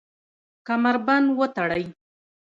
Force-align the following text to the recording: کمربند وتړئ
کمربند 0.67 1.27
وتړئ 1.39 1.85